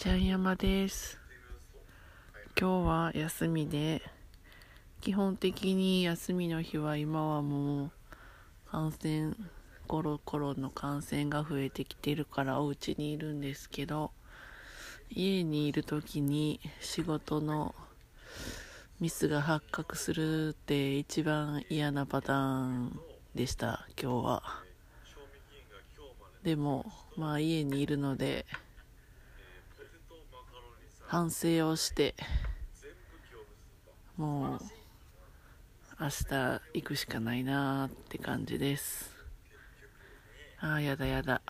[0.00, 1.18] ちゃん山です。
[2.58, 4.00] 今日は休みで
[5.02, 7.90] 基本的に休みの日は今はもう
[8.70, 9.34] 感染
[9.86, 14.10] コロコロの感染が増えてきてるからお家にいるんですけど
[15.10, 17.74] 家にいる時に仕事の
[19.00, 22.98] ミスが発覚するって一番嫌なパターン
[23.34, 24.42] でした今日は。
[26.42, 28.46] でもまあ家にいるので
[31.10, 32.14] 反省をして
[34.16, 34.60] もう
[36.00, 39.10] 明日行くしかないなーって感じです。
[40.60, 41.42] ああやだやだ。